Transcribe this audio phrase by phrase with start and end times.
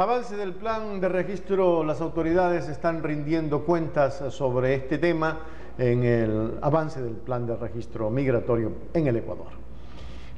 [0.00, 5.40] Avance del plan de registro, las autoridades están rindiendo cuentas sobre este tema
[5.76, 9.48] en el avance del plan de registro migratorio en el Ecuador.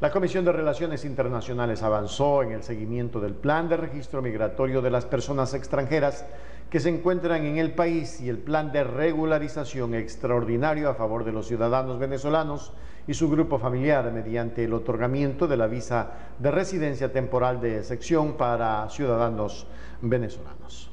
[0.00, 4.90] La Comisión de Relaciones Internacionales avanzó en el seguimiento del plan de registro migratorio de
[4.90, 6.26] las personas extranjeras
[6.72, 11.30] que se encuentran en el país y el plan de regularización extraordinario a favor de
[11.30, 12.72] los ciudadanos venezolanos
[13.06, 18.38] y su grupo familiar mediante el otorgamiento de la visa de residencia temporal de sección
[18.38, 19.66] para ciudadanos
[20.00, 20.90] venezolanos.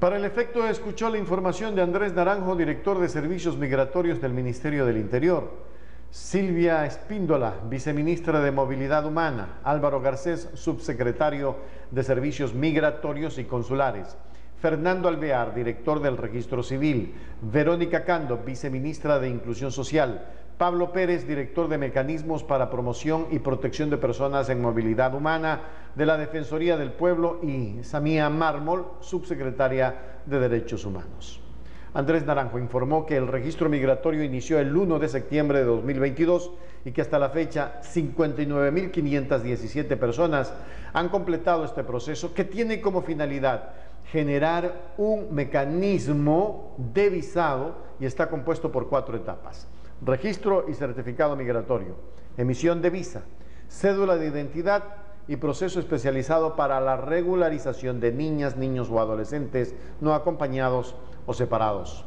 [0.00, 4.84] Para el efecto escuchó la información de Andrés Naranjo, director de Servicios Migratorios del Ministerio
[4.84, 5.68] del Interior.
[6.10, 11.56] Silvia Espíndola, viceministra de Movilidad Humana, Álvaro Garcés, subsecretario
[11.90, 14.16] de Servicios Migratorios y Consulares,
[14.58, 20.26] Fernando Alvear, director del Registro Civil, Verónica Cando, viceministra de Inclusión Social,
[20.56, 25.60] Pablo Pérez, director de Mecanismos para Promoción y Protección de Personas en Movilidad Humana
[25.94, 27.38] de la Defensoría del Pueblo.
[27.42, 29.94] Y Samía Mármol, subsecretaria
[30.26, 31.47] de Derechos Humanos.
[31.94, 36.50] Andrés Naranjo informó que el registro migratorio inició el 1 de septiembre de 2022
[36.84, 40.52] y que hasta la fecha 59.517 personas
[40.92, 43.70] han completado este proceso que tiene como finalidad
[44.12, 49.68] generar un mecanismo de visado y está compuesto por cuatro etapas.
[50.00, 51.96] Registro y certificado migratorio,
[52.36, 53.22] emisión de visa,
[53.68, 54.84] cédula de identidad
[55.28, 62.04] y proceso especializado para la regularización de niñas, niños o adolescentes no acompañados o separados.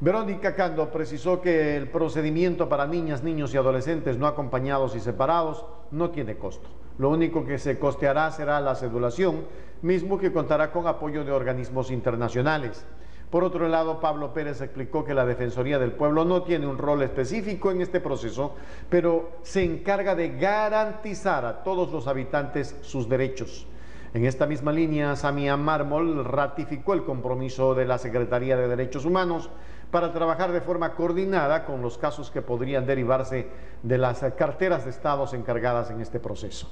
[0.00, 5.64] Verónica Cando precisó que el procedimiento para niñas, niños y adolescentes no acompañados y separados
[5.92, 6.68] no tiene costo.
[6.98, 9.44] Lo único que se costeará será la cedulación,
[9.82, 12.84] mismo que contará con apoyo de organismos internacionales.
[13.32, 17.00] Por otro lado, Pablo Pérez explicó que la Defensoría del Pueblo no tiene un rol
[17.02, 18.54] específico en este proceso,
[18.90, 23.66] pero se encarga de garantizar a todos los habitantes sus derechos.
[24.12, 29.48] En esta misma línea, Samia Mármol ratificó el compromiso de la Secretaría de Derechos Humanos
[29.90, 33.48] para trabajar de forma coordinada con los casos que podrían derivarse
[33.82, 36.68] de las carteras de estados encargadas en este proceso.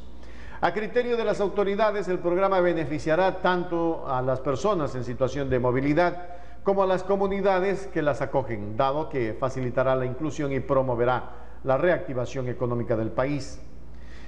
[0.60, 5.58] A criterio de las autoridades, el programa beneficiará tanto a las personas en situación de
[5.58, 11.30] movilidad como a las comunidades que las acogen, dado que facilitará la inclusión y promoverá
[11.64, 13.60] la reactivación económica del país.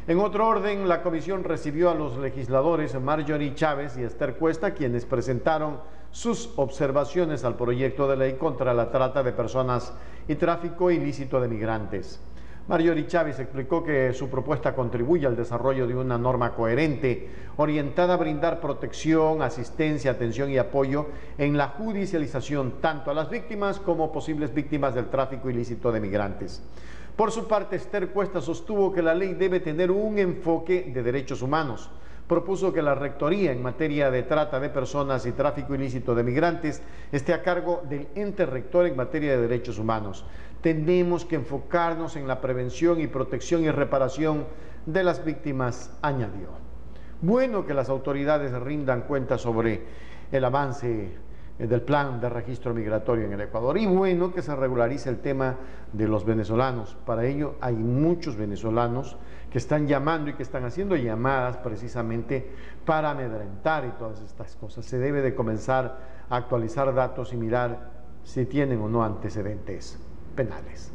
[0.09, 5.05] En otro orden, la comisión recibió a los legisladores Marjorie Chávez y Esther Cuesta, quienes
[5.05, 5.79] presentaron
[6.11, 9.93] sus observaciones al proyecto de ley contra la trata de personas
[10.27, 12.21] y tráfico ilícito de migrantes.
[12.69, 18.17] Marjorie Chávez explicó que su propuesta contribuye al desarrollo de una norma coherente, orientada a
[18.17, 21.07] brindar protección, asistencia, atención y apoyo
[21.39, 26.63] en la judicialización tanto a las víctimas como posibles víctimas del tráfico ilícito de migrantes.
[27.17, 31.43] Por su parte, Esther Cuesta sostuvo que la ley debe tener un enfoque de derechos
[31.43, 31.91] humanos
[32.27, 36.83] propuso que la Rectoría en materia de trata de personas y tráfico ilícito de migrantes
[37.11, 40.25] esté a cargo del ente rector en materia de derechos humanos.
[40.61, 44.47] Tenemos que enfocarnos en la prevención y protección y reparación
[44.87, 46.49] de las víctimas, añadió.
[47.21, 49.83] Bueno que las autoridades rindan cuenta sobre
[50.33, 51.13] el avance
[51.59, 53.79] del plan de registro migratorio en el Ecuador.
[53.79, 55.57] Y bueno que se regularice el tema
[55.93, 56.97] de los venezolanos.
[57.05, 59.17] Para ello hay muchos venezolanos
[59.51, 62.51] que están llamando y que están haciendo llamadas precisamente
[62.85, 64.85] para amedrentar y todas estas cosas.
[64.87, 65.99] Se debe de comenzar
[66.29, 67.91] a actualizar datos y mirar
[68.25, 69.99] si tienen o no antecedentes
[70.35, 70.93] penales.